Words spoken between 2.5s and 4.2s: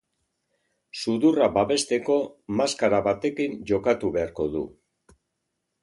maskara batekin jokatu